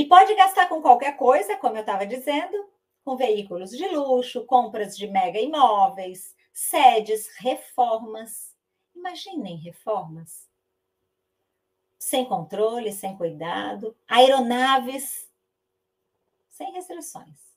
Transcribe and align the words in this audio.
E 0.00 0.06
pode 0.06 0.34
gastar 0.34 0.66
com 0.66 0.80
qualquer 0.80 1.14
coisa, 1.18 1.58
como 1.58 1.76
eu 1.76 1.82
estava 1.82 2.06
dizendo, 2.06 2.56
com 3.04 3.18
veículos 3.18 3.68
de 3.68 3.86
luxo, 3.88 4.46
compras 4.46 4.96
de 4.96 5.06
mega 5.06 5.38
imóveis, 5.38 6.34
sedes, 6.54 7.28
reformas. 7.36 8.56
Imaginem 8.96 9.58
reformas. 9.58 10.48
Sem 11.98 12.24
controle, 12.24 12.90
sem 12.92 13.14
cuidado, 13.14 13.94
aeronaves 14.08 15.28
sem 16.48 16.72
restrições. 16.72 17.49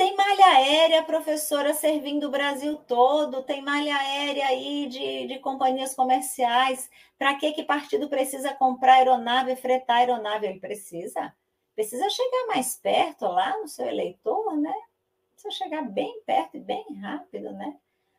Tem 0.00 0.16
malha 0.16 0.46
aérea, 0.46 1.04
professora, 1.04 1.74
servindo 1.74 2.26
o 2.26 2.30
Brasil 2.30 2.74
todo, 2.74 3.42
tem 3.42 3.60
malha 3.60 3.94
aérea 3.94 4.46
aí 4.46 4.86
de, 4.86 5.26
de 5.26 5.38
companhias 5.40 5.94
comerciais. 5.94 6.88
Para 7.18 7.34
que 7.34 7.52
que 7.52 7.62
partido 7.62 8.08
precisa 8.08 8.54
comprar 8.54 8.94
aeronave, 8.94 9.54
fretar 9.56 9.98
aeronave? 9.98 10.46
Ele 10.46 10.58
precisa. 10.58 11.36
Precisa 11.74 12.08
chegar 12.08 12.46
mais 12.46 12.76
perto 12.76 13.26
lá 13.26 13.54
no 13.58 13.68
seu 13.68 13.84
eleitor, 13.88 14.56
né? 14.56 14.72
Precisa 15.34 15.52
chegar 15.52 15.82
bem 15.82 16.22
perto 16.24 16.56
e 16.56 16.60
bem 16.60 16.94
rápido, 16.94 17.52
né? 17.52 17.76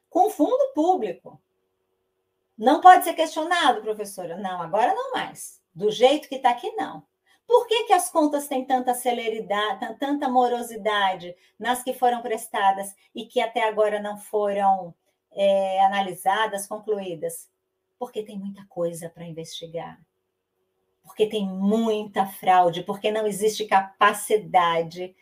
Com 0.07 0.29
fundo 0.29 0.73
público. 0.75 1.41
Não 2.55 2.79
pode 2.79 3.05
ser 3.05 3.15
questionado, 3.15 3.81
professora. 3.81 4.37
Não, 4.37 4.61
agora 4.61 4.93
não 4.93 5.13
mais. 5.13 5.59
Do 5.73 5.89
jeito 5.89 6.29
que 6.29 6.35
está 6.35 6.51
aqui, 6.51 6.71
não. 6.73 7.01
Por 7.51 7.67
que, 7.67 7.83
que 7.83 7.91
as 7.91 8.09
contas 8.09 8.47
têm 8.47 8.63
tanta 8.63 8.93
celeridade, 8.93 9.97
tanta 9.99 10.29
morosidade 10.29 11.35
nas 11.59 11.83
que 11.83 11.93
foram 11.93 12.21
prestadas 12.21 12.95
e 13.13 13.25
que 13.25 13.41
até 13.41 13.67
agora 13.67 13.99
não 13.99 14.17
foram 14.17 14.95
é, 15.33 15.83
analisadas, 15.83 16.65
concluídas? 16.65 17.49
Porque 17.99 18.23
tem 18.23 18.39
muita 18.39 18.65
coisa 18.67 19.09
para 19.09 19.25
investigar. 19.25 19.99
Porque 21.03 21.27
tem 21.27 21.45
muita 21.45 22.25
fraude, 22.25 22.83
porque 22.83 23.11
não 23.11 23.27
existe 23.27 23.65
capacidade, 23.65 25.13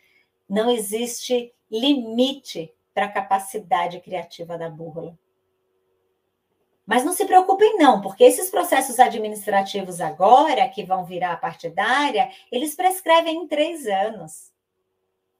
não 0.48 0.70
existe 0.70 1.52
limite 1.68 2.72
para 2.94 3.06
a 3.06 3.12
capacidade 3.12 3.98
criativa 3.98 4.56
da 4.56 4.70
burla. 4.70 5.18
Mas 6.90 7.04
não 7.04 7.12
se 7.12 7.24
preocupem, 7.24 7.76
não, 7.76 8.00
porque 8.00 8.24
esses 8.24 8.50
processos 8.50 8.98
administrativos 8.98 10.00
agora, 10.00 10.68
que 10.68 10.82
vão 10.82 11.04
virar 11.04 11.40
partidária, 11.40 12.28
eles 12.50 12.74
prescrevem 12.74 13.36
em 13.36 13.46
três 13.46 13.86
anos. 13.86 14.50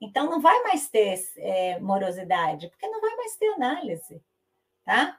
Então, 0.00 0.30
não 0.30 0.40
vai 0.40 0.62
mais 0.62 0.88
ter 0.88 1.20
é, 1.38 1.80
morosidade, 1.80 2.68
porque 2.68 2.86
não 2.86 3.00
vai 3.00 3.16
mais 3.16 3.34
ter 3.34 3.48
análise, 3.48 4.22
tá? 4.84 5.18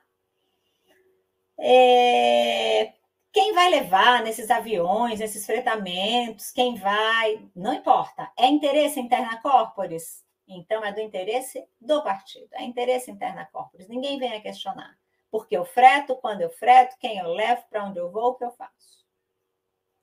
É, 1.59 2.93
quem 3.33 3.52
vai 3.53 3.69
levar 3.69 4.23
nesses 4.23 4.49
aviões, 4.49 5.19
nesses 5.19 5.45
fretamentos, 5.45 6.49
quem 6.49 6.75
vai, 6.75 7.45
não 7.53 7.73
importa. 7.73 8.31
É 8.39 8.47
interesse 8.47 9.02
interna 9.02 9.41
corporis? 9.41 10.23
Então, 10.47 10.81
é 10.81 10.93
do 10.93 11.02
interesse 11.02 11.61
do 11.81 12.02
partido, 12.02 12.47
é 12.53 12.63
interesse 12.63 13.11
interna 13.11 13.45
corporis. 13.52 13.89
Ninguém 13.89 14.17
vem 14.17 14.31
a 14.33 14.41
questionar. 14.41 15.00
Porque 15.31 15.55
eu 15.55 15.63
freto, 15.63 16.15
quando 16.17 16.41
eu 16.41 16.49
freto, 16.49 16.97
quem 16.99 17.17
eu 17.17 17.29
levo, 17.29 17.63
para 17.69 17.85
onde 17.85 17.97
eu 17.97 18.11
vou, 18.11 18.31
o 18.31 18.35
que 18.35 18.43
eu 18.43 18.51
faço. 18.51 19.05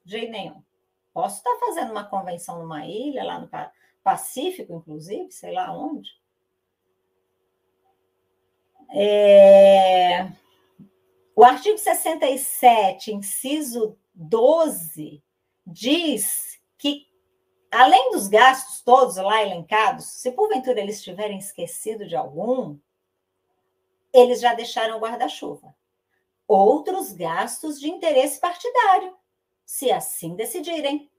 De 0.03 0.13
jeito 0.13 0.31
nenhum. 0.31 0.63
Posso 1.13 1.37
estar 1.37 1.55
fazendo 1.59 1.91
uma 1.91 2.03
convenção 2.03 2.59
numa 2.59 2.85
ilha, 2.85 3.23
lá 3.23 3.39
no 3.39 3.49
Pacífico, 4.03 4.73
inclusive, 4.73 5.31
sei 5.31 5.53
lá 5.53 5.71
onde. 5.71 6.09
É... 8.91 10.31
O 11.35 11.43
artigo 11.43 11.77
67, 11.77 13.13
inciso 13.13 13.97
12, 14.13 15.23
diz 15.65 16.59
que, 16.77 17.07
além 17.71 18.11
dos 18.11 18.27
gastos 18.27 18.81
todos 18.81 19.15
lá 19.17 19.41
elencados, 19.43 20.05
se 20.05 20.31
porventura 20.31 20.79
eles 20.79 21.03
tiverem 21.03 21.37
esquecido 21.37 22.07
de 22.07 22.15
algum, 22.15 22.77
eles 24.13 24.39
já 24.39 24.53
deixaram 24.53 24.97
o 24.97 24.99
guarda-chuva. 24.99 25.75
Outros 26.47 27.11
gastos 27.13 27.79
de 27.79 27.89
interesse 27.89 28.39
partidário, 28.39 29.15
se 29.65 29.91
assim 29.91 30.35
decidirem. 30.35 31.11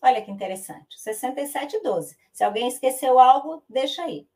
Olha 0.00 0.22
que 0.22 0.30
interessante, 0.30 0.96
67,12. 0.98 2.16
Se 2.32 2.42
alguém 2.42 2.68
esqueceu 2.68 3.18
algo, 3.18 3.62
deixa 3.68 4.04
aí. 4.04 4.26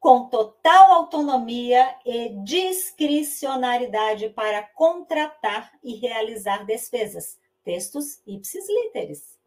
Com 0.00 0.28
total 0.28 0.92
autonomia 0.92 1.94
e 2.06 2.30
discricionariedade 2.42 4.30
para 4.30 4.62
contratar 4.62 5.72
e 5.82 5.96
realizar 5.96 6.64
despesas. 6.64 7.38
Textos 7.62 8.22
ipsis 8.26 8.66
literis, 8.66 9.38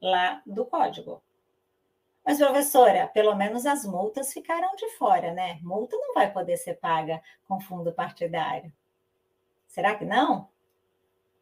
lá 0.00 0.42
do 0.44 0.66
código. 0.66 1.22
Mas, 2.28 2.36
professora, 2.36 3.06
pelo 3.06 3.34
menos 3.34 3.64
as 3.64 3.86
multas 3.86 4.34
ficaram 4.34 4.76
de 4.76 4.86
fora, 4.98 5.32
né? 5.32 5.58
Multa 5.62 5.96
não 5.96 6.12
vai 6.12 6.30
poder 6.30 6.58
ser 6.58 6.74
paga 6.74 7.22
com 7.48 7.58
fundo 7.58 7.90
partidário. 7.90 8.70
Será 9.66 9.94
que 9.94 10.04
não? 10.04 10.46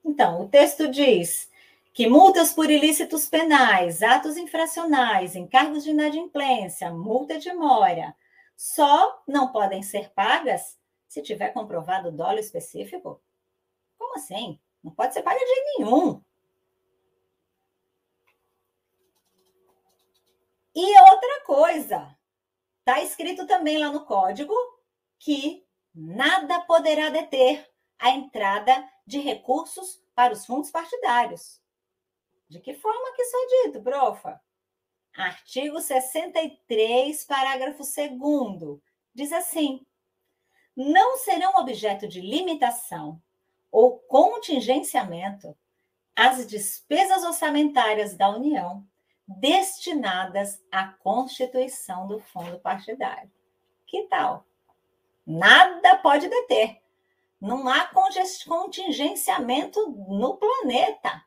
Então, 0.05 0.43
o 0.43 0.49
texto 0.49 0.87
diz 0.87 1.51
que 1.93 2.09
multas 2.09 2.53
por 2.53 2.71
ilícitos 2.71 3.29
penais, 3.29 4.01
atos 4.01 4.37
infracionais, 4.37 5.35
encargos 5.35 5.83
de 5.83 5.91
inadimplência, 5.91 6.93
multa 6.93 7.37
de 7.37 7.53
mora, 7.53 8.15
só 8.57 9.21
não 9.27 9.51
podem 9.51 9.83
ser 9.83 10.11
pagas 10.11 10.79
se 11.09 11.21
tiver 11.21 11.49
comprovado 11.49 12.13
dolo 12.13 12.39
específico? 12.39 13.21
Como 13.99 14.15
assim? 14.15 14.57
Não 14.85 14.93
pode 14.93 15.15
ser 15.15 15.25
paga 15.25 15.41
de 15.41 15.79
nenhum. 15.79 16.23
E 20.77 21.01
outra 21.01 21.45
coisa, 21.47 22.15
está 22.81 23.03
escrito 23.03 23.47
também 23.47 23.79
lá 23.79 23.91
no 23.91 24.05
código 24.05 24.55
que 25.19 25.67
nada 25.95 26.61
poderá 26.67 27.09
deter 27.09 27.67
a 27.99 28.11
entrada 28.11 28.87
de 29.07 29.19
recursos 29.19 30.05
para 30.15 30.35
os 30.35 30.45
fundos 30.45 30.71
partidários. 30.71 31.63
De 32.47 32.61
que 32.61 32.75
forma 32.75 33.15
que 33.15 33.23
isso 33.23 33.37
é 33.37 33.65
dito, 33.65 33.83
profa? 33.83 34.39
Artigo 35.17 35.81
63, 35.81 37.25
parágrafo 37.25 37.83
2 37.83 38.81
diz 39.15 39.33
assim: 39.33 39.81
não 40.77 41.17
serão 41.17 41.55
objeto 41.57 42.07
de 42.07 42.21
limitação 42.21 43.19
ou 43.73 43.99
contingenciamento 44.01 45.57
as 46.15 46.47
despesas 46.47 47.25
orçamentárias 47.25 48.15
da 48.15 48.29
União 48.29 48.87
destinadas 49.27 50.63
à 50.71 50.89
constituição 50.89 52.07
do 52.07 52.21
fundo 52.21 52.59
partidário. 52.61 53.31
Que 53.87 54.05
tal? 54.05 54.47
Nada 55.27 55.97
pode 55.99 56.29
deter. 56.29 56.81
Não 57.41 57.69
há 57.69 57.91
contingenciamento 58.47 59.89
no 60.09 60.37
planeta 60.37 61.25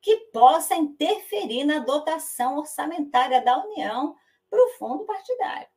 que 0.00 0.16
possa 0.32 0.74
interferir 0.74 1.64
na 1.64 1.78
dotação 1.78 2.58
orçamentária 2.58 3.40
da 3.40 3.64
União 3.64 4.16
para 4.50 4.64
o 4.64 4.72
fundo 4.74 5.04
partidário. 5.04 5.68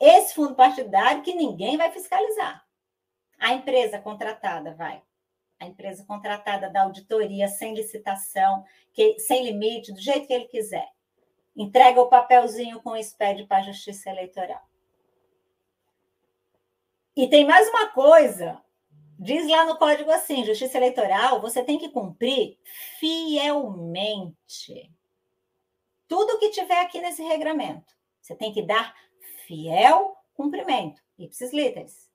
Esse 0.00 0.34
fundo 0.34 0.54
partidário 0.54 1.22
que 1.22 1.34
ninguém 1.34 1.76
vai 1.76 1.90
fiscalizar. 1.90 2.64
A 3.38 3.52
empresa 3.52 4.00
contratada 4.00 4.74
vai 4.74 5.02
a 5.60 5.66
empresa 5.66 6.04
contratada 6.04 6.70
da 6.70 6.82
auditoria 6.82 7.48
sem 7.48 7.74
licitação, 7.74 8.64
que, 8.92 9.18
sem 9.18 9.44
limite, 9.44 9.92
do 9.92 10.00
jeito 10.00 10.26
que 10.26 10.32
ele 10.32 10.46
quiser. 10.46 10.88
Entrega 11.56 12.00
o 12.00 12.08
papelzinho 12.08 12.80
com 12.82 12.90
o 12.90 13.02
SPED 13.02 13.46
para 13.46 13.58
a 13.58 13.62
Justiça 13.62 14.10
Eleitoral. 14.10 14.62
E 17.16 17.28
tem 17.28 17.44
mais 17.44 17.68
uma 17.68 17.88
coisa. 17.88 18.62
Diz 19.18 19.48
lá 19.48 19.64
no 19.64 19.76
código 19.76 20.10
assim: 20.12 20.44
Justiça 20.44 20.76
Eleitoral, 20.76 21.40
você 21.40 21.64
tem 21.64 21.76
que 21.76 21.88
cumprir 21.88 22.56
fielmente 23.00 24.92
tudo 26.06 26.38
que 26.38 26.50
tiver 26.50 26.80
aqui 26.80 27.00
nesse 27.00 27.22
regramento. 27.22 27.92
Você 28.20 28.36
tem 28.36 28.52
que 28.52 28.62
dar 28.62 28.94
fiel 29.46 30.16
cumprimento. 30.34 31.02
Ipsis 31.18 31.52
literis. 31.52 32.07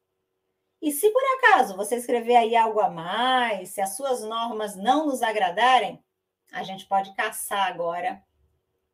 E 0.84 0.92
se 0.92 1.10
por 1.12 1.24
acaso 1.38 1.78
você 1.78 1.96
escrever 1.96 2.36
aí 2.36 2.58
algo 2.58 2.82
a 2.82 2.90
mais, 2.90 3.70
se 3.70 3.80
as 3.80 3.96
suas 3.96 4.22
normas 4.22 4.76
não 4.76 5.06
nos 5.06 5.24
agradarem, 5.24 6.04
a 6.52 6.62
gente 6.62 6.86
pode 6.86 7.16
caçar 7.16 7.70
agora 7.70 8.22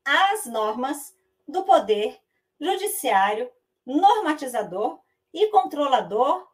as 0.05 0.45
normas 0.45 1.17
do 1.47 1.63
poder 1.63 2.21
judiciário, 2.61 3.51
normatizador 3.83 4.99
e 5.33 5.47
controlador 5.47 6.47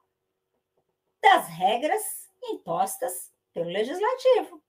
das 1.22 1.50
regras 1.50 2.30
impostas 2.42 3.30
pelo 3.54 3.70
legislativo. 3.70 4.64